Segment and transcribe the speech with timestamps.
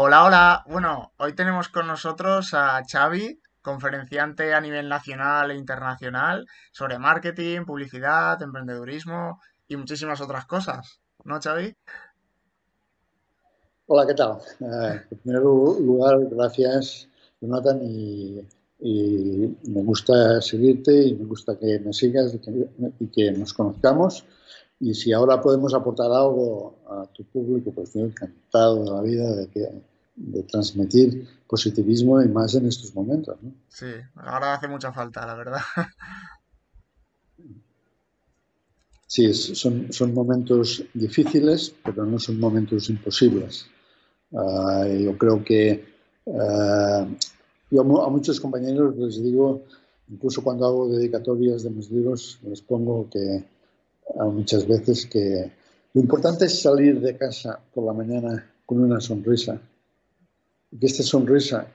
[0.00, 0.64] Hola, hola.
[0.68, 7.64] Bueno, hoy tenemos con nosotros a Xavi, conferenciante a nivel nacional e internacional sobre marketing,
[7.64, 11.00] publicidad, emprendedurismo y muchísimas otras cosas.
[11.24, 11.74] ¿No, Xavi?
[13.88, 14.38] Hola, ¿qué tal?
[14.60, 17.08] Eh, en primer lugar, gracias,
[17.40, 18.46] Jonathan, y,
[18.78, 22.36] me gusta seguirte y me gusta que me sigas
[23.00, 24.24] y que, nos conozcamos.
[24.78, 29.34] Y si ahora podemos aportar algo a tu público, pues estoy encantado de la vida
[29.34, 29.68] de, que,
[30.18, 33.36] de transmitir positivismo y más en estos momentos.
[33.40, 33.52] ¿no?
[33.68, 35.60] Sí, ahora hace mucha falta, la verdad.
[39.10, 43.66] Sí, son, son momentos difíciles, pero no son momentos imposibles.
[44.34, 45.82] Ah, yo creo que
[46.26, 47.06] ah,
[47.70, 49.62] yo a muchos compañeros les digo,
[50.08, 53.44] incluso cuando hago dedicatorias de mis libros, les pongo que
[54.16, 55.52] muchas veces que
[55.94, 59.60] lo importante es salir de casa por la mañana con una sonrisa.
[60.70, 61.66] Que esta sonrisa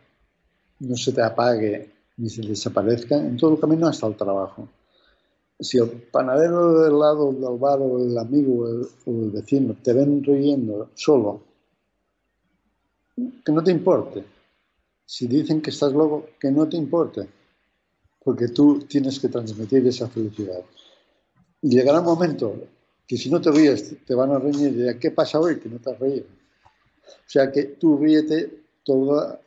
[0.80, 4.68] no se te apague ni se desaparezca en todo el camino hasta el trabajo.
[5.60, 8.66] Si el panadero del lado del bar o el amigo
[9.06, 11.42] o el vecino te ven riendo solo
[13.16, 14.24] que no te importe.
[15.06, 17.28] Si dicen que estás loco, que no te importe,
[18.24, 20.64] porque tú tienes que transmitir esa felicidad.
[21.62, 22.56] Y llegará un momento
[23.06, 25.60] que si no te ríes, te van a reñir y dirán, ¿qué pasa hoy?
[25.60, 26.26] Que no te has reído.
[26.26, 29.40] O sea que tú ríete toda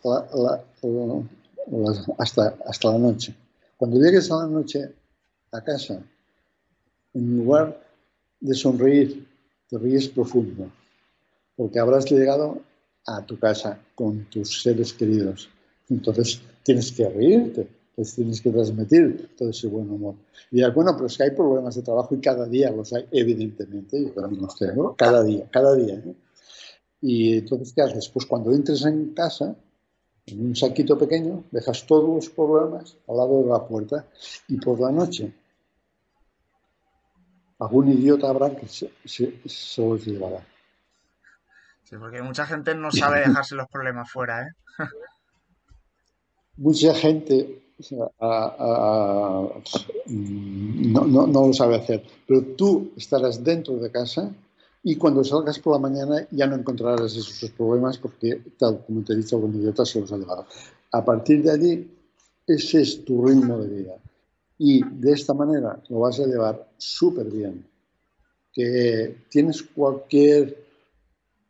[2.19, 3.34] hasta, hasta la noche.
[3.77, 4.93] Cuando llegues a la noche
[5.53, 6.03] a casa,
[7.15, 7.81] en lugar
[8.41, 9.27] de sonreír,
[9.69, 10.70] te ríes profundo,
[11.56, 12.61] porque habrás llegado
[13.06, 15.48] a tu casa con tus seres queridos.
[15.89, 17.69] Entonces tienes que reírte,
[18.15, 20.15] tienes que transmitir todo ese buen humor.
[20.50, 23.06] Y ya, bueno, pero es que hay problemas de trabajo y cada día los hay,
[23.11, 25.95] evidentemente, yo también los tengo, cada día, cada día.
[25.95, 26.15] ¿eh?
[27.00, 28.08] Y entonces, ¿qué haces?
[28.08, 29.55] Pues cuando entres en casa,
[30.27, 34.06] en un saquito pequeño, dejas todos los problemas al lado de la puerta
[34.48, 35.33] y por la noche
[37.59, 40.44] algún idiota habrá que se, se los llevará.
[41.84, 44.50] Sí, porque mucha gente no sabe dejarse los problemas fuera, ¿eh?
[46.56, 47.62] mucha gente
[50.09, 54.34] no, lo sabe hacer, pero tú estarás dentro de casa
[54.88, 59.14] y cuando salgas por la mañana ya no encontrarás esos problemas porque, tal como te
[59.14, 60.47] he dicho, algún idiota se los ha llevado.
[60.92, 61.91] A partir de allí,
[62.47, 63.97] ese es tu ritmo de vida.
[64.58, 67.66] Y de esta manera lo vas a llevar súper bien.
[68.52, 70.56] Que tienes cualquier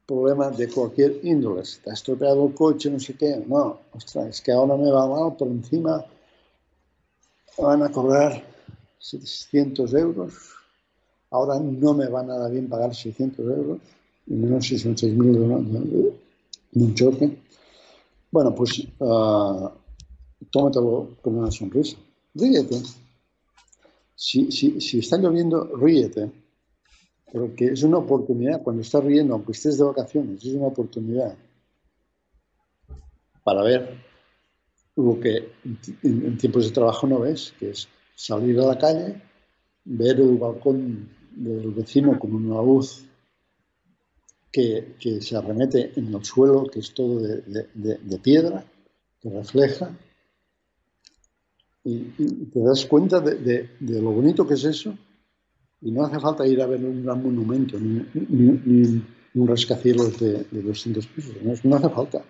[0.06, 1.62] problema de cualquier índole.
[1.66, 3.44] Si te ha estropeado el coche, no sé qué.
[3.46, 6.02] No, ostras, es que ahora me va mal, por encima
[7.58, 8.42] van a cobrar
[8.98, 10.55] 700 euros.
[11.30, 13.78] Ahora no me va nada bien pagar 600 euros,
[14.26, 15.72] y menos si son 6.000 euros
[16.72, 17.38] de un choque.
[18.30, 19.68] Bueno, pues uh,
[20.50, 21.96] tómatelo con una sonrisa.
[22.34, 22.82] Ríete.
[24.14, 26.30] Si, si, si está lloviendo, ríete
[27.32, 31.36] porque es una oportunidad, cuando estás riendo, aunque estés de vacaciones, es una oportunidad
[33.42, 34.00] para ver
[34.96, 35.52] lo que
[36.02, 39.22] en, tiempos de trabajo no ves, que es salir a la calle,
[39.86, 43.04] ver el balcón del vecino con una luz
[44.50, 48.64] que, se arremete en el suelo, que es todo de, piedra,
[49.20, 49.96] que refleja,
[51.84, 51.98] y,
[52.52, 54.96] te das cuenta de, lo bonito que es eso
[55.82, 59.02] y no hace falta ir a ver un gran monumento, ni,
[59.34, 61.34] un rascacielos de, de 200 pisos.
[61.64, 62.24] No, hace falta.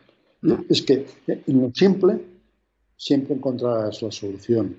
[0.69, 2.21] Es que en lo simple
[2.97, 4.77] siempre encontrarás la solución.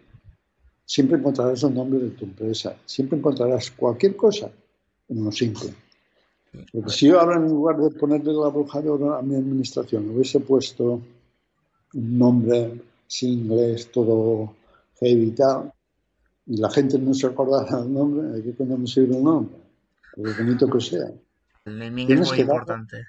[0.87, 2.77] Siempre encontrarás el nombre de tu empresa.
[2.85, 4.49] Siempre encontrarás cualquier cosa
[5.09, 5.73] en lo simple.
[6.71, 10.09] Porque si yo ahora en lugar de ponerle la bruja de oro a mi administración
[10.09, 11.01] hubiese puesto
[11.93, 14.55] un nombre sin inglés, todo
[15.01, 15.73] heavy y tal,
[16.45, 19.57] y la gente no se acordará del nombre, ¿de qué coño me sirve un nombre?
[20.15, 21.11] Por bonito que sea.
[21.65, 23.05] El naming es muy importante.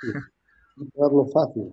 [0.97, 1.72] Darlo, fácil.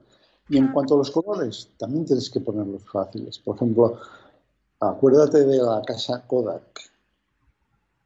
[0.50, 3.40] Y en cuanto a los colores, también tienes que ponerlos fáciles.
[3.40, 4.00] Por ejemplo,
[4.90, 6.82] acuérdate de la casa Kodak.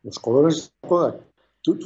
[0.03, 1.21] Los colores Kodak.
[1.61, 1.77] Tú,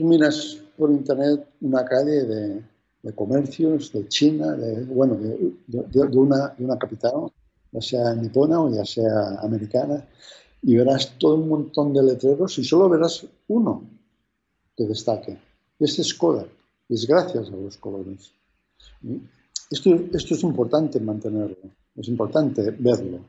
[0.00, 7.30] miras por internet una calle de, comercios de China, de, bueno, de, una, capital,
[7.70, 10.04] ya sea nipona o ya sea americana,
[10.62, 13.84] y verás todo un montón de letreros y solo verás uno
[14.76, 15.38] que destaque.
[15.78, 16.48] Este es Kodak.
[16.88, 18.32] Es gracias a los colores.
[19.70, 21.56] Esto es importante mantenerlo,
[21.96, 23.20] es importante verlo,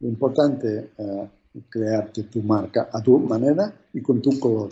[0.00, 1.28] es importante eh,
[1.68, 4.70] crearte tu marca a tu manera y con tu color.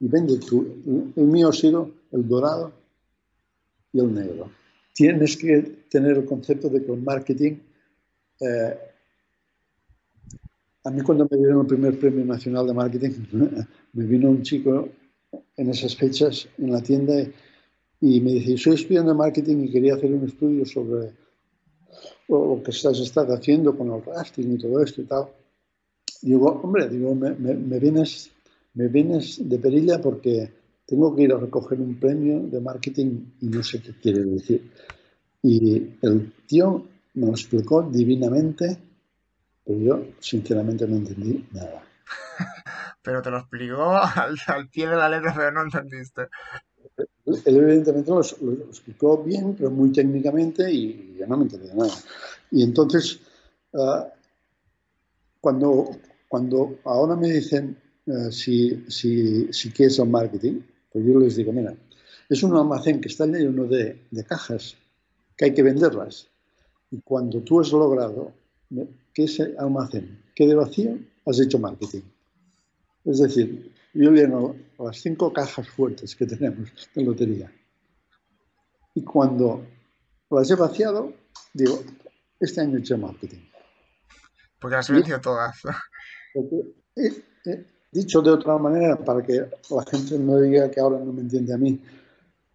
[0.00, 2.72] Y vende tu, el mío ha sido el dorado
[3.92, 4.50] y el negro.
[4.94, 7.56] tienes que tener el concepto de que el marketing...
[8.40, 8.78] Eh,
[10.84, 13.10] a mí cuando me dieron el primer premio nacional de marketing,
[13.92, 14.88] me vino un chico
[15.56, 17.14] en esas fechas en la tienda
[18.00, 21.12] y me dice, soy estudiante de marketing y quería hacer un estudio sobre
[22.28, 25.28] lo que estás, estás haciendo con el rafting y todo esto y tal.
[26.22, 28.30] Digo, hombre, digo, me, me, vienes,
[28.74, 30.50] me vienes de perilla porque
[30.86, 34.70] tengo que ir a recoger un premio de marketing y no sé qué quiere decir.
[35.42, 38.78] Y el tío me lo explicó divinamente,
[39.64, 41.84] pero yo sinceramente no entendí nada.
[43.02, 43.96] pero te lo explicó
[44.46, 46.28] al, pie de la letra, pero no entendiste.
[46.98, 51.92] Él evidentemente lo, explicó bien, pero muy técnicamente y yo no me entendí nada.
[52.50, 53.20] Y entonces,
[53.74, 54.08] ah,
[55.40, 55.90] cuando,
[56.28, 60.60] cuando ahora me dicen uh, si, si, si qué es el marketing,
[60.92, 61.74] pues yo les digo, mira,
[62.28, 64.76] es un almacén que está lleno de, de cajas
[65.36, 66.26] que hay que venderlas.
[66.90, 68.32] Y cuando tú has logrado
[69.14, 72.02] que ese almacén quede vacío, has hecho marketing.
[73.04, 77.52] Es decir, yo lleno las cinco cajas fuertes que tenemos de lotería.
[78.94, 79.66] Y cuando
[80.30, 81.12] las he vaciado,
[81.52, 81.82] digo,
[82.38, 83.44] este año he hecho marketing.
[84.60, 85.60] Porque las he vendido todas.
[87.90, 91.54] dicho de otra manera, para que la gente no diga que ahora no me entiende
[91.54, 91.80] a mí,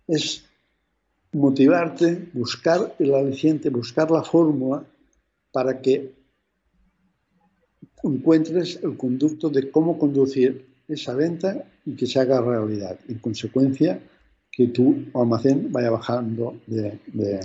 [0.07, 0.45] es
[1.33, 4.85] motivarte, buscar el aliciente, buscar la fórmula
[5.51, 6.13] para que
[8.03, 12.98] encuentres el conducto de cómo conducir esa venta y que se haga realidad.
[13.07, 14.00] En consecuencia,
[14.51, 17.40] que tu almacén vaya bajando de, de,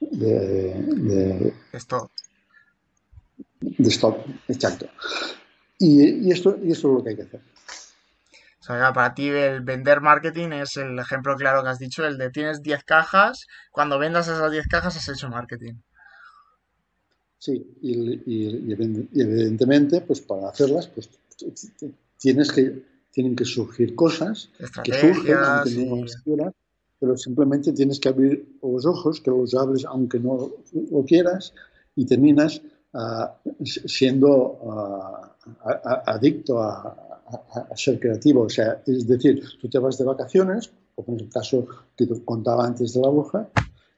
[0.00, 2.10] de, stock.
[3.60, 4.86] De stock, exacto.
[5.78, 7.40] Y, esto, y esto es lo que hay que hacer.
[8.60, 12.16] O sea, para ti el vender marketing es el ejemplo claro que has dicho, el
[12.16, 15.74] de tienes 10 cajas, cuando vendas esas 10 cajas has hecho marketing.
[17.38, 21.10] Sí, y, evidentemente, pues para hacerlas, pues
[22.24, 24.48] tienes que, tienen que surgir cosas
[24.82, 25.36] que surgen
[25.90, 26.54] no las quieras,
[26.98, 30.52] pero simplemente tienes que abrir los ojos, que los abres aunque no
[30.90, 31.52] lo quieras,
[31.94, 32.62] y terminas
[32.94, 36.96] ah, siendo ah, adicto a,
[37.76, 38.44] ser creativo.
[38.44, 42.24] O sea, es decir, tú te vas de vacaciones, como en el caso que te
[42.24, 43.50] contaba antes de la bruja,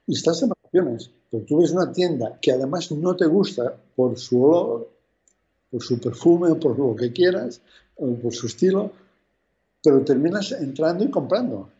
[0.05, 4.19] y estás de vacaciones, pero tú ves una tienda que además no te gusta por
[4.19, 4.96] su olor,
[5.71, 7.61] por su perfume, por lo que quieras,
[7.97, 8.93] o por su estilo,
[9.83, 11.71] pero terminas entrando y comprando.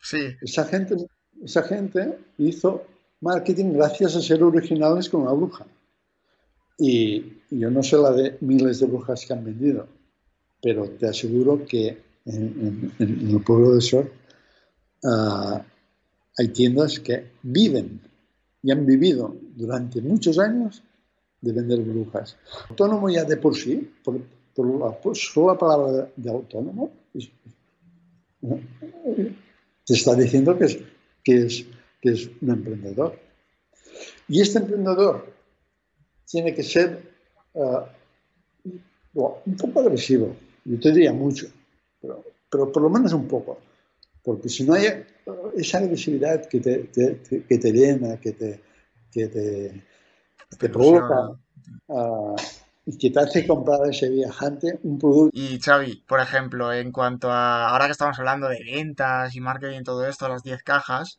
[0.00, 0.18] Sí.
[0.40, 0.96] Esa gente,
[1.42, 2.84] esa gente hizo
[3.20, 5.66] marketing gracias a ser originales con la bruja.
[6.78, 9.86] Y yo no sé la de miles de brujas que han vendido,
[10.60, 14.12] pero te aseguro que en, el pueblo de Sor
[15.04, 15.64] ah,
[16.38, 18.00] hay tiendas que viven
[18.62, 20.82] y han vivido durante muchos años
[21.42, 22.36] de vender brujas.
[22.70, 24.20] Autónomo ya de por sí, por,
[24.56, 26.92] la sola palabra de, autónomo,
[29.84, 30.78] te está diciendo que es,
[31.22, 31.66] que, es,
[32.00, 33.18] que es un emprendedor.
[34.28, 35.26] Y este emprendedor
[36.26, 37.12] tiene que ser
[37.56, 37.86] ah,
[39.14, 40.34] un poco agresivo,
[40.64, 41.48] yo te diría mucho,
[42.00, 43.58] pero, pero por lo menos un poco.
[44.22, 45.04] Porque si no hay
[45.56, 48.60] esa agresividad que te, que te llena, que te,
[49.10, 49.82] que te,
[50.58, 51.30] te provoca
[51.88, 52.36] uh,
[52.84, 55.30] y que te hace comprar a ese viajante un producto.
[55.38, 59.80] Y Xavi, por ejemplo, en cuanto a ahora que estamos hablando de ventas y marketing
[59.80, 61.18] y todo esto, las 10 cajas,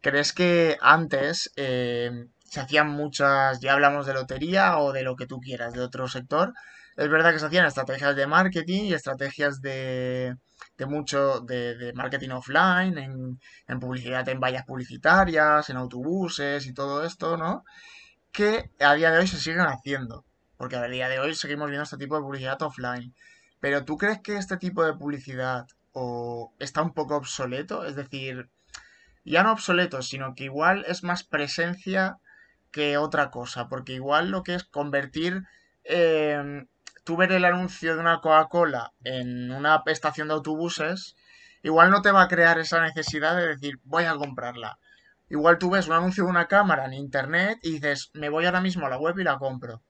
[0.00, 2.10] ¿crees que antes eh,
[2.44, 6.08] se hacían muchas, ya hablamos de lotería o de lo que tú quieras, de otro
[6.08, 6.52] sector?
[6.96, 10.34] Es verdad que se hacían estrategias de marketing y estrategias de,
[10.76, 17.04] de mucho de, marketing offline, en, en, publicidad en vallas publicitarias, en autobuses y todo
[17.04, 17.64] esto, ¿no?
[18.32, 20.24] Que a día de hoy se siguen haciendo,
[20.56, 23.14] porque a día de hoy seguimos viendo este tipo de publicidad offline.
[23.60, 27.84] Pero ¿tú crees que este tipo de publicidad o está un poco obsoleto?
[27.84, 28.48] Es decir,
[29.24, 32.18] ya no obsoleto, sino que igual es más presencia
[32.70, 35.42] que otra cosa, porque igual lo que es convertir
[35.84, 36.66] eh,
[37.08, 41.16] tú ver el anuncio de una Coca-Cola en una estación de autobuses,
[41.62, 44.78] igual no te va a crear esa necesidad de decir, voy a comprarla.
[45.30, 48.60] Igual tú ves un anuncio de una cámara en internet y dices, me voy ahora
[48.60, 49.82] mismo a la web y la compro.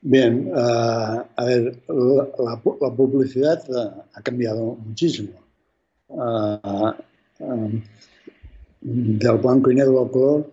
[0.00, 2.56] Bien, uh, a ver, la,
[2.96, 5.32] publicidad uh, ha cambiado muchísimo.
[6.08, 6.92] Uh,
[8.80, 10.52] del blanco y negro al color,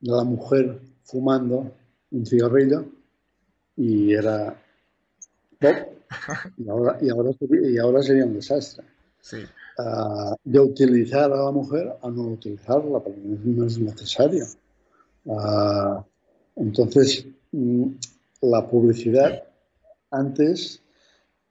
[0.00, 1.72] de la mujer fumando
[2.10, 2.84] un cigarrillo,
[3.76, 4.60] y era
[6.58, 8.84] y ahora, y ahora, y ahora sería un desastre.
[9.20, 9.38] Sí.
[10.44, 14.46] De utilizar a la mujer a no utilizarla, porque no es necesario.
[16.56, 17.86] Entonces, mm,
[18.42, 19.44] la publicidad
[20.10, 20.82] antes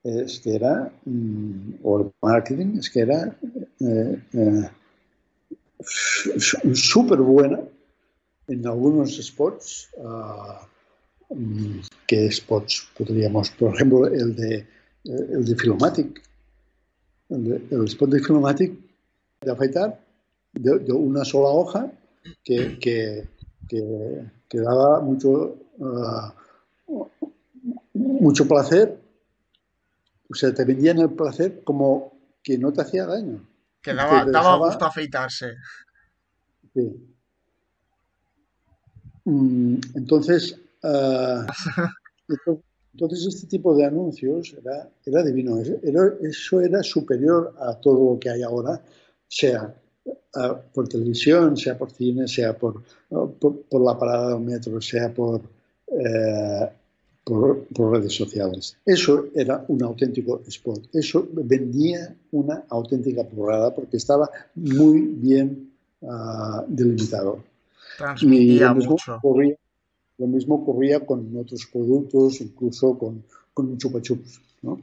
[0.04, 3.36] es que era, mm, o el marketing, es que era
[3.80, 4.70] eh, eh,
[6.74, 7.60] súper buena
[8.48, 9.90] en algunos spots.
[12.06, 13.50] ¿Qué spots podríamos?
[13.50, 14.66] Por ejemplo, el de,
[15.04, 16.22] el de Filomatic.
[17.32, 18.78] El, spot de Filomatic
[19.40, 19.98] de afeitar
[20.52, 21.90] de, una sola hoja
[22.44, 23.28] que, que,
[23.68, 26.34] que, daba mucho, ah,
[27.94, 29.00] mucho placer.
[30.28, 32.12] O sea, te vendían el placer como
[32.42, 33.46] que no te hacía daño.
[33.80, 35.56] Que daba, gusto afeitarse.
[36.74, 37.16] Sí.
[39.24, 41.46] Mm, entonces, ah,
[42.28, 45.58] entonces, este tipo de anuncios era, era divino.
[45.58, 48.80] eso era superior a todo lo que hay ahora,
[49.28, 49.74] sea
[50.34, 55.40] ah, por televisión, sea por cine, sea por, por, la parada del metro, sea por,
[55.88, 56.68] eh,
[57.24, 58.76] por, redes sociales.
[58.84, 60.88] Eso era un auténtico spot.
[60.92, 67.42] Eso vendía una auténtica porrada porque estaba muy bien uh, delimitado.
[67.96, 69.16] Transmitía mismo mucho.
[69.16, 69.56] Ocurría,
[70.18, 74.40] lo mismo ocurría con otros productos, incluso con, con chupa chups.
[74.62, 74.80] ¿no?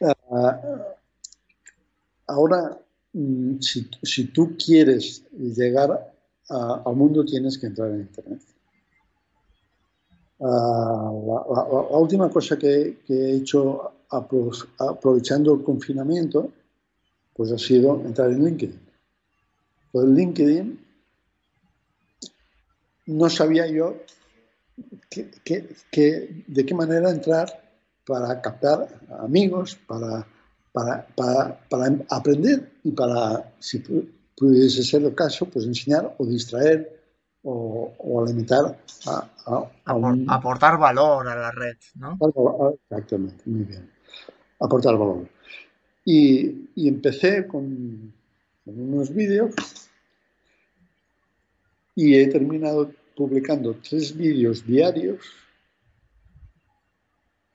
[0.00, 0.78] Uh,
[2.26, 2.78] ahora,
[3.12, 6.12] mm, si, si, tú quieres llegar
[6.48, 8.40] al mundo, tienes que entrar en Internet.
[10.40, 16.52] Ah, la, última cosa que, he hecho aprovechando el confinamiento,
[17.34, 18.80] pues ha sido entrar en LinkedIn.
[19.92, 20.83] Pues en LinkedIn
[23.06, 23.96] no sabía yo
[25.10, 27.64] de qué manera entrar
[28.06, 28.88] para captar
[29.20, 30.26] amigos, para,
[30.72, 31.06] para,
[31.68, 33.78] para aprender y para, si
[34.36, 37.00] pudiese ser el caso, pues enseñar o distraer
[37.44, 39.30] o, alimentar a,
[40.28, 42.18] Aportar valor a la red, ¿no?
[42.90, 43.90] Exactamente, muy bien.
[44.58, 45.28] Aportar valor.
[46.04, 48.12] Y, empecé con,
[48.66, 49.54] unos vídeos
[51.94, 55.20] y he terminado publicando tres vídeos diarios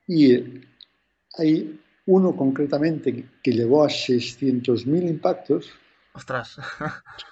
[0.06, 0.62] y
[1.38, 5.70] hay uno concretamente que llegó a 600.000 impactos.
[6.14, 6.56] ¡Ostras!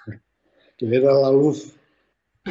[0.78, 1.74] que era la luz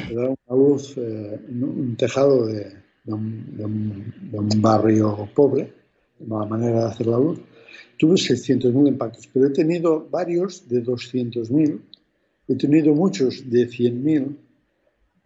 [0.10, 2.74] era una luz, eh, un tejado de,
[3.06, 4.14] un,
[4.58, 5.74] barrio pobre,
[6.20, 7.40] una manera de hacer la luz.
[7.98, 11.80] Tuve 600.000 impactos, pero he tenido varios de 200.000,
[12.48, 14.38] he tenido muchos de 100.000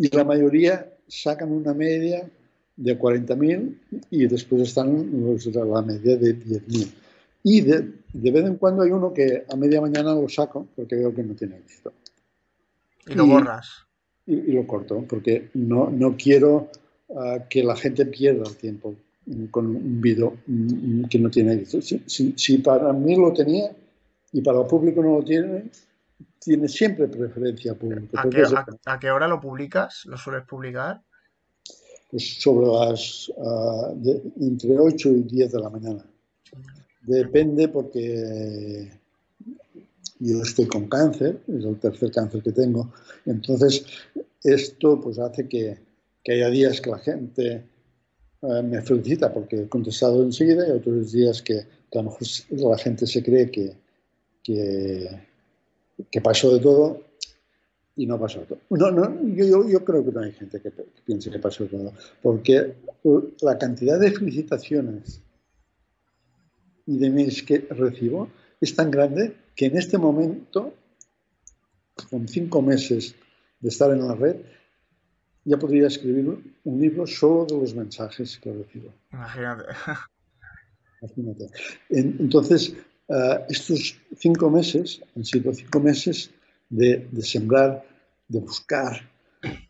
[0.02, 2.28] y la mayoría sacan una media
[2.76, 3.78] de 40.000
[4.10, 6.92] y después están los la media de 10.000.
[7.44, 10.96] Y de, de, vez en cuando hay uno que a media mañana lo saco porque
[10.96, 11.94] veo que no tiene éxito.
[13.06, 13.86] Y lo borras
[14.26, 16.70] y, lo corto, porque no, no quiero
[17.16, 18.96] ah, que la gente pierda el tiempo
[19.52, 22.00] con un vídeo mm, que no tiene éxito.
[22.08, 23.72] Si, para mí lo tenía
[24.34, 25.66] y para el público no lo tiene,
[26.40, 28.24] tiene siempre preferencia pública.
[28.86, 30.06] ¿A qué, hora lo publicas?
[30.06, 31.02] ¿Lo sueles publicar?
[32.10, 33.94] Pues sobre las ah,
[34.40, 36.06] entre 8 y 10 de la mañana.
[37.02, 38.92] Depende porque
[40.20, 42.92] yo estoy con cáncer, es el tercer cáncer que tengo.
[43.26, 43.86] Entonces,
[44.44, 45.80] esto pues hace que,
[46.24, 47.64] que haya días que la gente
[48.44, 52.78] eh, me felicita porque he contestado enseguida y otros días que, a lo mejor la
[52.78, 53.76] gente se cree que,
[54.44, 55.10] que,
[56.22, 57.02] pasó de todo
[57.96, 58.60] y no pasó de todo.
[58.70, 60.72] No, no, yo, yo, creo que no hay gente que,
[61.06, 62.76] piense que pasó de todo, porque
[63.42, 65.22] la cantidad de felicitaciones
[66.86, 68.30] y de mails que recibo
[68.60, 70.74] es tan grande que en este momento,
[72.10, 73.16] con cinco meses
[73.60, 74.38] de estar en la red,
[75.44, 78.94] ya podría escribir un libro solo de los mensajes que recibo.
[79.12, 79.64] Imagínate.
[81.02, 81.50] Imagínate.
[81.90, 82.76] Entonces,
[83.12, 86.32] eh, estos cinco meses han sido cinco meses
[86.70, 87.84] de, de sembrar,
[88.28, 89.10] de buscar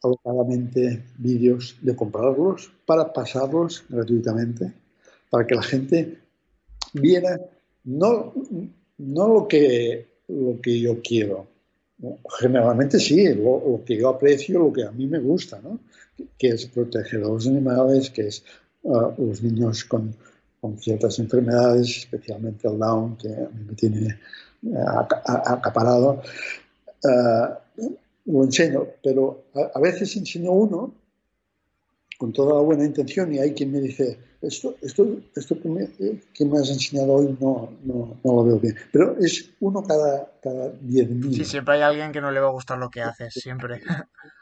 [0.03, 4.73] alocadamente vídeos, de comprarlos para pasarlos gratuitamente,
[5.29, 6.17] para que la gente
[6.93, 7.39] viera
[7.83, 8.33] no
[9.01, 11.47] no lo que, lo que yo quiero.
[12.39, 15.79] Generalmente sí, lo, que yo aprecio, lo que a mí me gusta, ¿no?
[16.37, 18.43] que es proteger a los animales, que es
[18.83, 20.15] uh, los niños con,
[20.61, 24.19] con, ciertas enfermedades, especialmente el Down, que a mí me tiene
[24.63, 26.21] uh, acaparado.
[27.03, 27.93] Uh,
[28.25, 30.93] lo enseño, pero a, veces enseño uno
[32.17, 35.89] con toda la buena intención y hay quien me dice, esto, esto, esto que, me,
[36.33, 38.75] que me has enseñado hoy no, no, no, lo veo bien.
[38.91, 41.33] Pero es uno cada, cada mil.
[41.33, 43.81] Sí, siempre hay alguien que no le va a gustar lo que haces, siempre.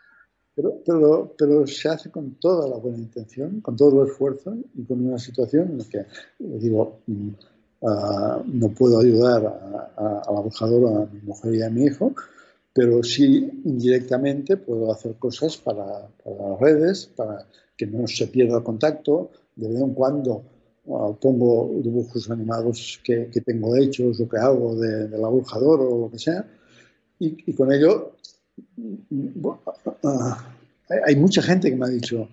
[0.59, 4.83] Pero, pero, pero se hace con toda la buena intención, con todo el esfuerzo y
[4.83, 6.05] con una situación en la que,
[6.37, 12.13] digo, uh, no puedo ayudar a, a, la a mi mujer y a mi hijo,
[12.73, 17.47] pero sí indirectamente puedo hacer cosas para, para las redes, para
[17.77, 19.31] que no se pierda el contacto.
[19.55, 20.43] De vez en cuando
[20.87, 26.11] uh, pongo dibujos animados que, que, tengo hechos o que hago de, abujador o lo
[26.11, 26.45] que sea,
[27.17, 28.18] y, y con ello
[28.77, 30.33] uh,
[31.05, 32.27] hay mucha gente que me ha dicho,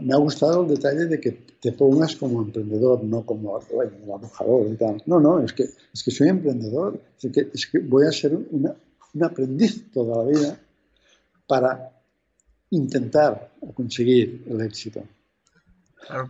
[0.00, 4.68] me ha gustado el detalle de que te pongas como emprendedor, no como el abujador
[4.70, 5.02] y tal.
[5.06, 8.34] No, no, es que, es que soy emprendedor, es que, es que voy a ser
[8.34, 8.74] una,
[9.14, 10.60] un aprendiz toda la vida
[11.46, 11.90] para
[12.70, 15.02] intentar conseguir el éxito.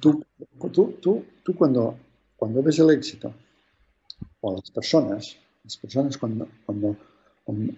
[0.01, 0.25] Tú,
[0.73, 1.97] tú, tú, tú cuando,
[2.37, 3.33] cuando ves el éxito,
[4.41, 6.97] o las personas, las personas cuando, cuando,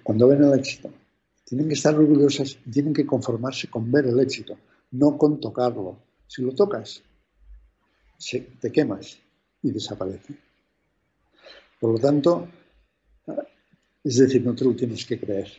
[0.03, 0.91] cuando ven el éxito,
[1.47, 4.59] tienen que estar orgullosas y tienen que conformarse con ver el éxito,
[4.91, 5.97] no con tocarlo.
[6.27, 7.03] Si lo tocas,
[8.61, 9.17] te quemas
[9.63, 10.35] y desaparece.
[11.79, 12.49] Por lo tanto,
[14.03, 15.53] es decir, no te lo tienes que creer.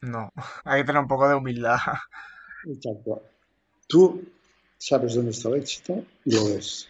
[0.00, 0.32] No,
[0.64, 1.78] hay que tener un poco de humildad.
[2.66, 3.22] Exacto.
[3.86, 4.20] Tú
[4.76, 6.88] sabes dónde está el éxito y lo ves.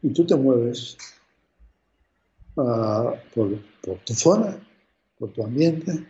[0.00, 0.96] Y tú te mueves
[2.56, 4.56] uh, por, por tu zona,
[5.18, 6.06] por tu ambiente,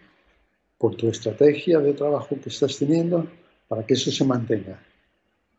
[0.78, 3.28] por tu estrategia de trabajo que estás teniendo
[3.68, 4.80] para que eso se mantenga.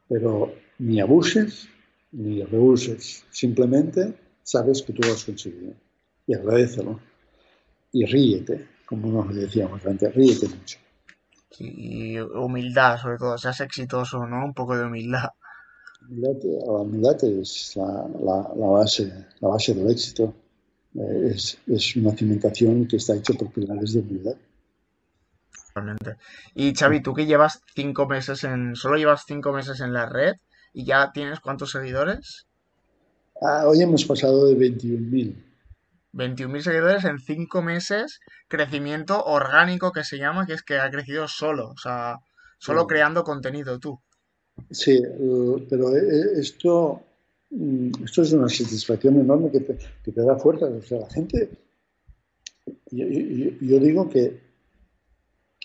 [0.08, 1.68] Pero ni abuses
[2.12, 5.74] ni rehuses, simplemente sabes que tú lo has conseguido
[6.28, 7.00] y agradecelo
[7.92, 10.80] y ríete, como nos decíamos antes, ríete mucho.
[11.60, 14.46] Y humildad, sobre todo, seas exitoso, ¿no?
[14.46, 15.30] Un poco de humildad.
[16.10, 16.30] La
[16.72, 20.34] humildad es la, la, base, la base del éxito.
[20.94, 24.36] Eh, es, es una cimentación que está hecha por pilares de humildad.
[26.54, 30.36] Y Xavi, tú que llevas cinco meses en, solo llevas cinco meses en la red
[30.74, 32.48] y ya tienes cuántos seguidores?
[33.42, 35.36] Ah, hoy hemos pasado de 21.000.
[36.14, 41.28] 21.000 seguidores en cinco meses, crecimiento orgánico que se llama, que es que ha crecido
[41.28, 42.20] solo, o sea,
[42.58, 44.00] solo creando contenido tú.
[44.72, 45.02] Sí,
[45.70, 47.02] pero eh, eh, esto,
[47.50, 50.68] mm, esto es una satisfacción enorme que te, que te da fuerza.
[50.68, 51.50] O sea, la gente,
[52.92, 54.45] yo digo que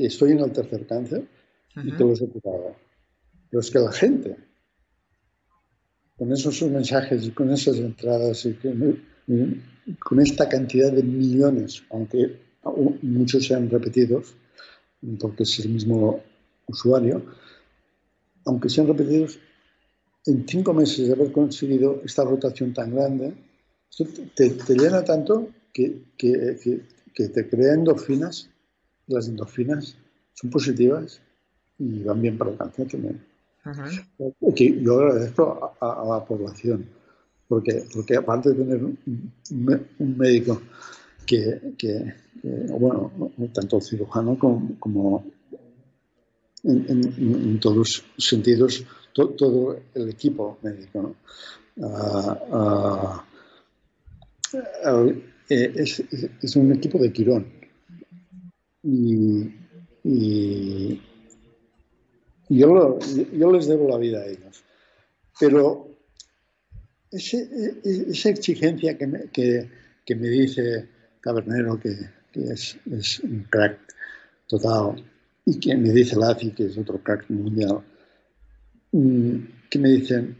[0.00, 1.28] que estoy en el tercer cáncer
[1.76, 2.74] y que los he curado.
[3.50, 4.34] Pero es que la gente,
[6.16, 8.54] con esos mensajes y con esas entradas y
[9.98, 12.40] con, esta cantidad de millones, aunque
[13.02, 14.34] muchos sean repetidos,
[15.20, 16.22] porque es el mismo
[16.66, 17.22] usuario,
[18.46, 19.38] aunque sean repetidos,
[20.24, 23.34] en cinco meses de haber conseguido esta rotación tan grande,
[24.34, 26.56] te, te llena tanto que, que,
[27.12, 28.48] que te crea endorfinas
[29.10, 29.96] las endorfinas
[30.34, 31.20] son positivas
[31.78, 33.20] y van bien para el cáncer también.
[34.82, 36.86] yo agradezco a, la población,
[37.48, 38.96] porque, porque aparte de tener un,
[39.98, 40.60] médico
[41.26, 41.60] que,
[42.68, 43.12] bueno,
[43.52, 45.24] tanto el cirujano como,
[46.64, 51.16] en, todos los sentidos, todo el equipo médico,
[51.82, 53.24] ah,
[54.84, 55.06] ah,
[55.48, 56.04] eh, es,
[56.42, 57.59] es, un equipo de Quirón
[58.82, 59.50] y,
[62.48, 62.98] yo,
[63.32, 64.64] yo, les debo la vida a ellos.
[65.38, 65.88] Pero
[67.10, 69.68] esa exigencia que me, que,
[70.04, 70.88] que me, dice
[71.20, 71.96] Cabernero, que,
[72.32, 73.78] que es, es, un crack
[74.46, 75.04] total,
[75.44, 77.82] y que me dice Lazi, que es otro crack mundial,
[78.92, 79.36] mm,
[79.70, 80.36] que me dicen,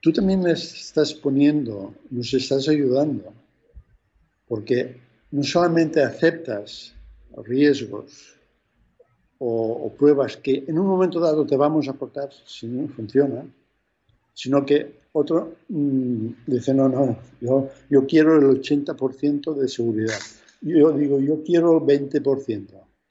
[0.00, 3.32] tú también me estás poniendo, nos estás ayudando,
[4.46, 6.94] porque no solamente aceptas
[7.36, 8.38] riesgos
[9.38, 13.44] o, pruebas que en un momento dado te vamos a aportar si no funciona,
[14.34, 20.18] sino que otro mm, dice, no, no, yo, yo quiero el 80% de seguridad.
[20.60, 22.66] Yo digo, yo quiero el 20%.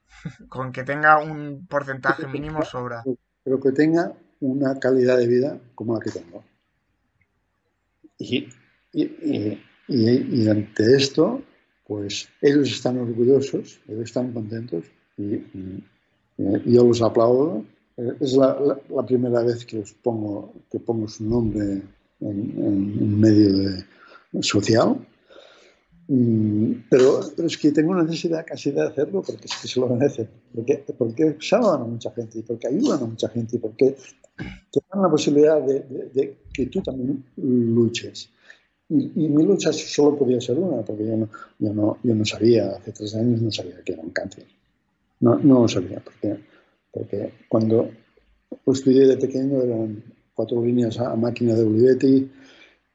[0.49, 3.03] Con que tenga un porcentaje mínimo sobra.
[3.43, 6.43] Pero que tenga una calidad de vida como la que tengo.
[8.19, 8.49] Y,
[8.93, 11.41] y, y ante esto,
[11.87, 14.85] pues ellos están orgullosos, ellos están contentos
[15.17, 15.41] y,
[16.37, 17.65] yo los aplaudo.
[17.97, 21.81] Eh, es la, primera vez que os pongo, que pongo su nombre
[22.19, 22.53] en,
[23.01, 23.83] un medio
[24.41, 24.99] social
[26.09, 30.29] Mm, pero, es que tengo necesidad casi de hacerlo porque se lo merecen.
[30.53, 33.95] Porque, porque salvan a mucha gente y porque ayudan a mucha gente y porque
[34.71, 35.81] te dan la posibilidad de,
[36.13, 38.29] de, que tú también luches.
[38.89, 42.23] Y, y, mi lucha solo podía ser una, porque yo no, yo, no, yo no
[42.23, 44.45] sabía, hace tres años no sabía que era un cáncer.
[45.19, 46.37] No, no lo sabía, porque,
[46.91, 47.89] porque cuando
[48.65, 52.31] estudié de pequeño eran cuatro líneas a máquina de Olivetti,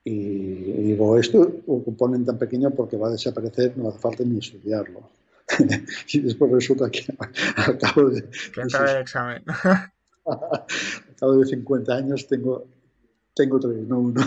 [0.05, 4.39] y, digo, esto lo componen tan pequeño porque va a desaparecer, no hace falta ni
[4.39, 5.11] estudiarlo.
[6.13, 7.05] y después resulta que
[7.57, 8.23] al cabo de...
[8.23, 9.45] de examen.
[10.27, 12.67] al cabo de 50 años tengo,
[13.35, 14.21] tengo tres, no uno.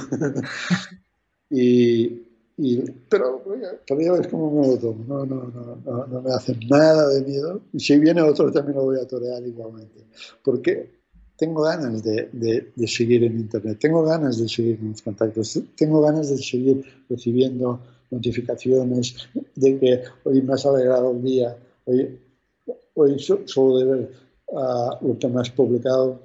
[1.50, 2.26] Y,
[2.58, 3.44] y, pero
[3.86, 5.04] todavía ves cómo me lo tomo.
[5.08, 5.44] No, no,
[5.84, 7.62] no, no, me hace nada de miedo.
[7.74, 10.06] Y si viene otro también lo voy a torear igualmente.
[10.44, 10.90] Porque
[11.38, 16.30] tengo ganas de, de, seguir en Internet, tengo ganas de seguir los contactos, tengo ganas
[16.30, 17.80] de seguir recibiendo
[18.10, 19.16] notificaciones
[19.56, 22.20] de que hoy me has alegrado el día, hoy,
[22.94, 24.12] hoy solo de ver
[24.48, 26.22] uh, lo que me has publicado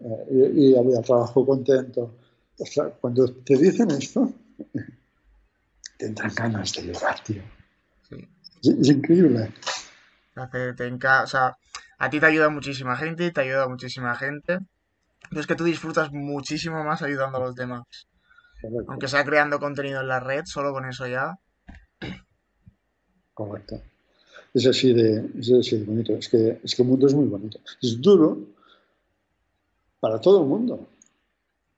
[0.00, 2.10] uh, y, y trabajo contento.
[2.58, 4.32] O sea, cuando te dicen esto,
[5.98, 7.42] tendrán ganas de llorar, tío.
[8.08, 8.28] Sí.
[8.62, 9.52] Es, es, increíble.
[10.34, 11.56] Te o sea,
[11.98, 14.58] a ti te ayuda muchísima gente, te ayuda muchísima gente.
[15.28, 17.84] Pero es que tú disfrutas muchísimo más ayudando a los demás.
[18.88, 21.38] Aunque sea creando contenido en la red, solo con eso ya.
[23.34, 23.82] Correcto.
[24.54, 26.14] Es así de, es así de bonito.
[26.14, 27.58] Es que, es que el mundo es muy bonito.
[27.82, 28.38] Es duro
[30.00, 30.88] para todo el mundo.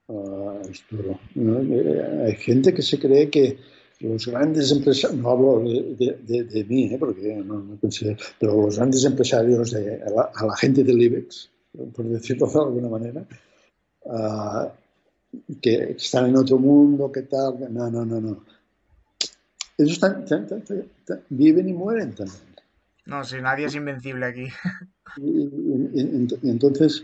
[0.09, 1.21] Uh, es duro.
[1.37, 3.59] Eh, hay gente que se cree que,
[4.01, 6.97] los grandes empresarios, no hablo de, de, de mí, ¿eh?
[6.99, 11.03] porque no, no, considero, pero los grandes empresarios, de, a, la, a, la, gente del
[11.03, 11.51] IBEX,
[11.95, 13.27] por decirlo de alguna manera,
[14.05, 14.69] uh,
[15.61, 18.45] que están en otro mundo, que tal, no, no, no, no.
[19.77, 22.39] Ellos están, están, están, viven y mueren también.
[23.05, 24.47] No, si nadie es invencible aquí.
[25.17, 27.03] Y, y, y entonces,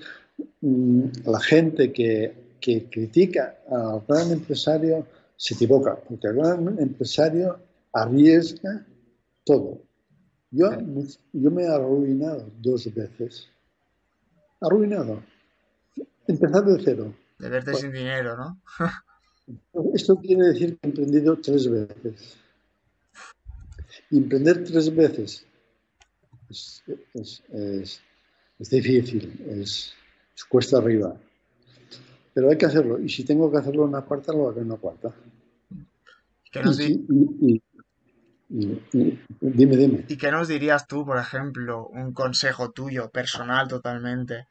[0.61, 7.61] mm, la gente que, que critica al gran empresario, se equivoca, porque el gran empresario
[7.92, 8.87] arriesga
[9.44, 9.83] todo.
[10.50, 10.70] Yo,
[11.35, 13.46] yo me he arruinado dos veces.
[14.62, 15.22] Arruinado.
[16.27, 17.14] Empezar de cero.
[17.38, 18.59] De verte sin dinero, ¿no?
[19.94, 22.38] Esto quiere decir que he emprendido tres veces.
[24.11, 25.44] Y emprender tres veces
[26.48, 28.00] es, es, es,
[28.59, 29.92] es difícil, es,
[30.48, 31.14] cuesta arriba.
[32.35, 32.99] Pero hay que hacerlo.
[32.99, 35.12] Y si tengo que hacerlo en una cuarta, lo hago en una cuarta.
[36.51, 37.05] ¿Qué nos y,
[37.40, 37.62] y,
[38.92, 40.05] y, dime, dime.
[40.09, 44.47] ¿Y qué nos dirías tú, por ejemplo, un consejo tuyo, personal totalmente,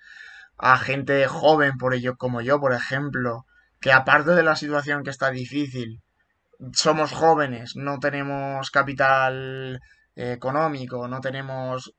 [0.58, 3.46] a gente joven por ello, como yo, por ejemplo,
[3.80, 6.02] que aparte de la situación que está difícil,
[6.74, 9.82] somos jóvenes, no tenemos capital
[10.15, 11.93] eh, económico, no tenemos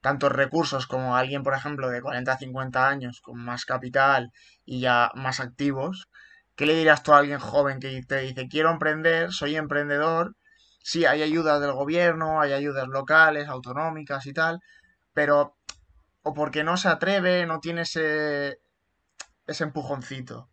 [0.00, 4.32] tantos recursos como alguien, por ejemplo, de 40 a 50 años, con más capital
[4.64, 6.08] y ya más activos,
[6.56, 10.36] ¿qué le dirías tú a alguien joven que te dice, quiero emprender, soy emprendedor?
[10.82, 14.60] Sí, hay ayudas del gobierno, hay ayudas locales, autonómicas y tal,
[15.12, 15.56] pero
[16.22, 18.60] o porque no se atreve, no tiene ese,
[19.46, 20.48] ese empujoncito.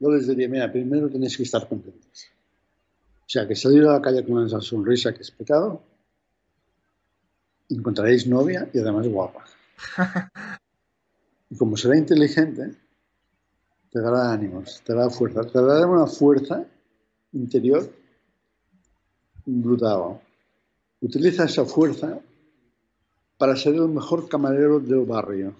[0.00, 2.28] Yo les diría, mira, primero tenéis que estar contentos.
[3.20, 5.82] O sea, que salir a la calle con esa sonrisa que es pecado,
[7.68, 9.44] encontraréis novia y además guapa.
[11.50, 12.74] y como será inteligente,
[13.90, 16.64] te dará ánimos, te dará fuerza, te dará una fuerza
[17.32, 17.90] interior
[19.44, 20.20] brutal.
[21.00, 22.18] Utiliza esa fuerza
[23.36, 25.54] para ser el mejor camarero del barrio.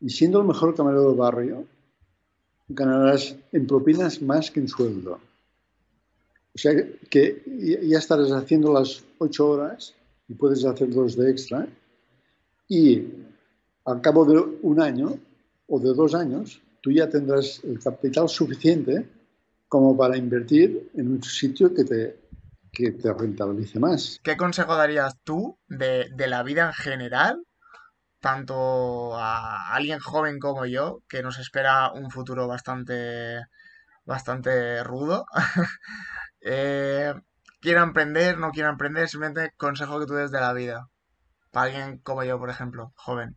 [0.00, 1.66] Y siendo el mejor camarero del barrio,
[2.68, 5.20] ganarás en propinas más que en sueldo.
[6.54, 6.72] O sea
[7.10, 7.42] que
[7.82, 9.94] ya estarás haciendo las ocho horas
[10.28, 11.66] y puedes hacer dos de extra.
[12.68, 13.08] Y
[13.84, 15.18] al cabo de un año
[15.68, 19.06] o de dos años, tú ya tendrás el capital suficiente
[19.68, 22.16] como para invertir en un sitio que te,
[22.72, 24.20] que te rentabilice más.
[24.22, 27.44] ¿Qué consejo darías tú de, de la vida en general
[28.24, 33.42] tanto a alguien joven como yo, que nos espera un futuro bastante,
[34.06, 35.26] bastante rudo.
[36.40, 37.12] eh,
[37.64, 40.90] quiera emprender, no quiera emprender, simplemente consejo que tú des de la vida.
[41.50, 43.36] Para alguien como yo, por ejemplo, joven.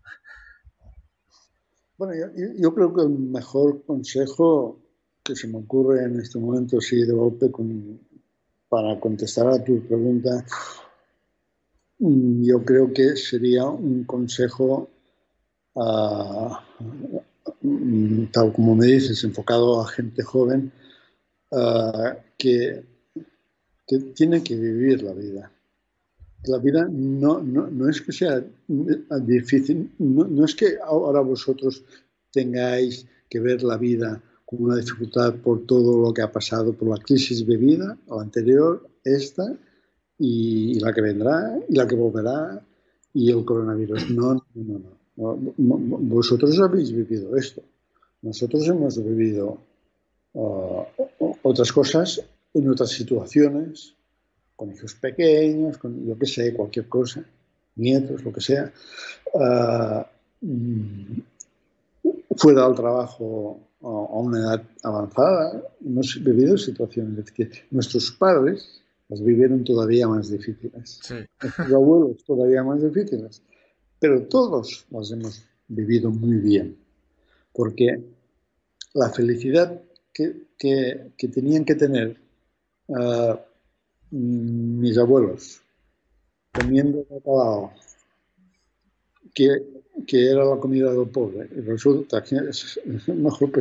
[1.97, 2.13] Bueno,
[2.59, 4.81] yo, creo que el mejor consejo
[5.23, 8.01] que se me ocurre en este momento, sí, de golpe, con,
[8.67, 10.45] para contestar a tu pregunta,
[11.99, 14.89] mm, yo creo que sería un consejo,
[15.73, 16.49] uh,
[18.31, 20.73] tal como me dices, enfocado a gente joven,
[21.51, 22.96] uh, que
[23.87, 25.51] que tienen que vivir la vida.
[26.43, 31.83] La vida no, no, es que sea difícil, no, es que ahora vosotros
[32.31, 36.89] tengáis que ver la vida como una dificultad por todo lo que ha pasado, por
[36.89, 39.55] la crisis vivida, la anterior, esta,
[40.17, 42.61] y, la que vendrá, y la que volverá,
[43.13, 44.09] y el coronavirus.
[44.11, 45.37] No, no, no, no.
[45.57, 47.61] Vosotros habéis vivido esto.
[48.21, 49.57] Nosotros hemos vivido
[50.33, 50.83] uh,
[51.41, 52.21] otras cosas
[52.57, 53.93] en otras situaciones,
[54.55, 57.23] con hijos pequeños, con yo que sé, cualquier cosa,
[57.75, 58.73] nietos, lo que sea,
[59.33, 60.03] uh,
[62.35, 69.63] fuera del trabajo a una edad avanzada, hemos vivido situaciones que nuestros padres las vivieron
[69.63, 70.99] todavía más difíciles,
[71.41, 73.41] nuestros abuelos todavía más difíciles,
[73.99, 76.77] pero todos las hemos vivido muy bien,
[77.53, 78.03] porque
[78.93, 79.81] la felicidad
[80.13, 82.19] que, que, tenían que tener
[82.87, 83.37] uh,
[84.11, 85.61] mis abuelos
[86.53, 87.71] comiendo bacalao,
[89.33, 89.47] que,
[90.07, 93.51] que, era la comida del pobre, y resulta que es el mejor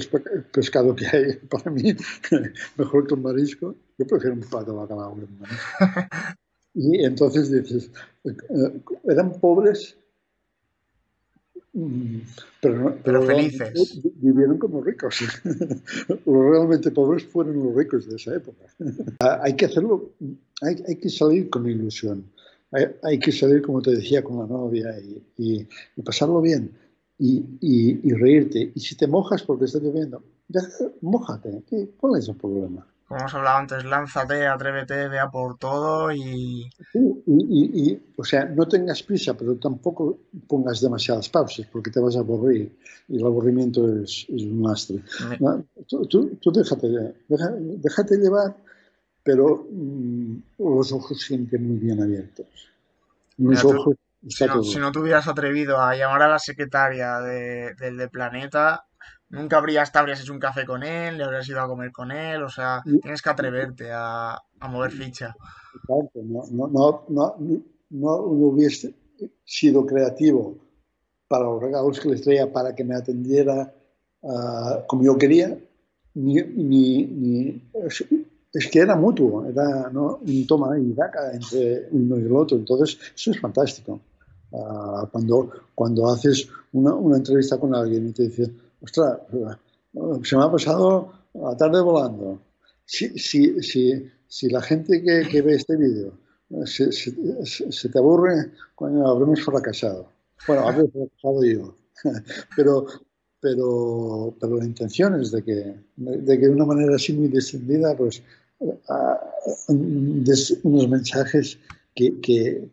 [0.53, 1.95] pescado que hay para mí,
[2.77, 3.75] mejor que un marisco.
[3.99, 5.17] Yo prefiero un plato de bacalao
[6.75, 7.91] Y entonces dices,
[8.25, 9.97] eh, eran pobres
[12.61, 14.01] Pero, pero, felices.
[14.15, 15.21] Vivieron como ricos.
[16.09, 18.65] los realmente pobres fueron los ricos de esa época.
[19.21, 20.13] Ah, hay que hacerlo,
[20.63, 22.25] hay, hay que salir con ilusión.
[22.73, 26.71] Hay, hay, que salir, como te decía, con la novia y, y, pasarlo bien
[27.19, 28.73] y, y, reírte.
[28.75, 30.63] Y si te mojas porque está lloviendo, ya,
[31.03, 31.63] mojate.
[31.99, 32.87] ¿Cuál es el problema?
[33.07, 36.69] Como hemos hablado antes, lánzate, atrévete, vea por todo y...
[36.93, 42.17] Sí, y, o sea, no tengas prisa, pero tampoco pongas demasiadas pausas porque te vas
[42.17, 42.77] a aburrir
[43.09, 45.03] y el aburrimiento es, un lastre.
[45.87, 48.57] Tú, tú, déjate, déjate, llevar,
[49.23, 52.47] pero mm, los ojos siempre muy bien abiertos.
[53.37, 53.95] Mis ojos...
[54.27, 58.86] si, no, si no, te hubieras atrevido a llamar a la secretaria del de Planeta,
[59.29, 62.11] nunca habrías, te habrías hecho un café con él, le habrías ido a comer con
[62.11, 65.35] él, o sea, tienes que atreverte a, mover ficha.
[65.89, 66.11] no,
[66.51, 67.37] no, no,
[67.91, 68.95] no, hubiese
[69.45, 70.57] sido creativo
[71.29, 73.73] para los regalos que les traía para que me atendiera
[74.23, 75.59] ah, como yo quería,
[76.15, 77.71] ni, ni,
[78.53, 80.19] es, que era mutuo, era ¿no?
[80.27, 84.01] un toma y daca entre uno y el otro, entonces eso es fantástico.
[84.53, 89.19] Ah, cuando, cuando haces una, una entrevista con alguien y te dice, ostras,
[90.23, 92.41] se me ha pasado la tarde volando.
[92.85, 96.13] Si, si, si, si la gente que, ve este vídeo
[96.65, 100.09] se, se, te aburre, habremos fracasado.
[100.47, 101.77] Bueno, habré fracasado yo.
[102.57, 102.87] pero,
[103.41, 107.97] pero, pero la intención es de que, de que de una manera así muy descendida,
[107.97, 108.23] pues,
[109.69, 111.59] des unos mensajes
[111.95, 112.69] que, que,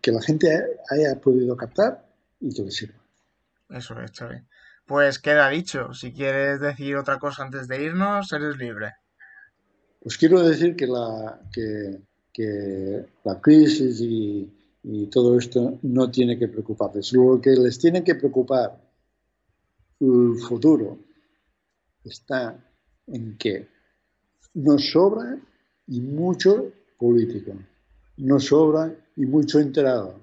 [0.00, 0.48] que, la gente
[0.90, 2.06] haya podido captar
[2.40, 2.98] y que les sirva.
[3.70, 4.36] Eso es, Xavi.
[4.90, 5.94] Pues queda dicho.
[5.94, 8.94] Si quieres decir otra cosa antes de irnos, eres libre.
[10.02, 11.40] Pues quiero decir que la,
[13.40, 17.12] crisis y, todo esto no tiene que preocuparles.
[17.12, 18.80] Lo que les tiene que preocupar
[20.00, 20.98] el futuro
[22.02, 22.58] está
[23.06, 23.68] en que
[24.54, 25.38] nos sobra
[25.86, 27.52] y mucho político,
[28.16, 30.18] nos sobra y mucho enterado,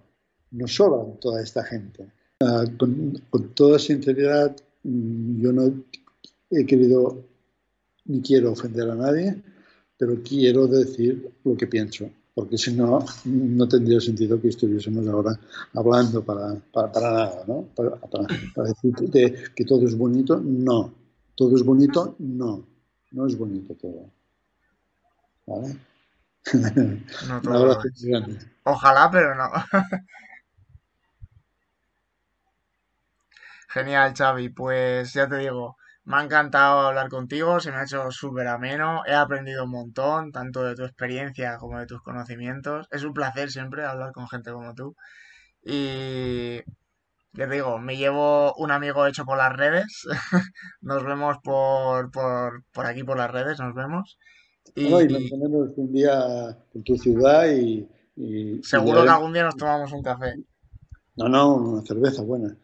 [0.52, 2.17] nos sobra toda esta gente.
[2.40, 3.20] Ah, con,
[3.56, 5.74] toda sinceridad, mm, yo no
[6.52, 7.26] he querido
[8.06, 9.42] ni quiero ofender a nadie,
[9.98, 15.40] pero quiero decir lo que pienso, porque si no, no tendría sentido que estuviésemos ahora
[15.74, 17.70] hablando para, para, nada, ¿no?
[17.76, 18.28] Para, para,
[18.68, 18.94] decir
[19.56, 20.94] que, todo es bonito, no.
[21.34, 22.64] Todo es bonito, no.
[23.12, 24.12] No es bonito todo.
[25.48, 25.76] ¿Vale?
[27.28, 27.80] No todo
[28.64, 29.50] Ojalá, pero no.
[33.68, 34.50] Genial, Xavi.
[34.50, 35.78] Pues ya te digo,
[36.08, 40.32] me ha encantado hablar contigo, se me ha hecho súper ameno, he aprendido un montón,
[40.32, 42.88] tanto de tu experiencia como de tus conocimientos.
[42.92, 44.96] Es un placer siempre hablar con gente como tú.
[45.62, 46.62] Y
[47.34, 50.08] te digo, me llevo un amigo hecho por las redes.
[50.82, 54.18] nos vemos por, por, aquí por las redes, nos vemos.
[54.76, 57.86] Y, nos tenemos un día en tu ciudad y...
[58.64, 60.36] seguro que algún día nos tomamos un café.
[61.18, 62.56] No, no, una cerveza buena.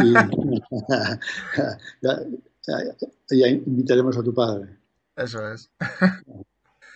[0.00, 0.12] Y,
[2.02, 4.76] ya, invitaremos a tu padre.
[5.16, 5.70] Eso es.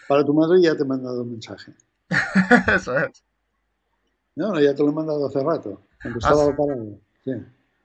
[0.09, 1.72] Para tu madre ya te he mandado un mensaje.
[2.74, 3.22] Eso es.
[4.35, 6.98] No, ya te lo he mandado hace rato, cuando ah, parado.
[7.24, 7.33] Sí.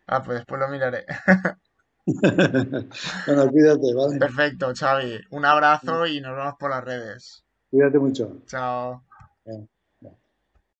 [0.07, 1.05] Ah, pues después lo miraré.
[2.07, 4.17] bueno, cuídate, ¿vale?
[4.17, 5.19] Perfecto, Xavi.
[5.29, 7.43] Un abrazo y nos vemos por las redes.
[7.69, 8.41] Cuídate mucho.
[8.47, 9.03] Chao.
[9.45, 9.67] Chao.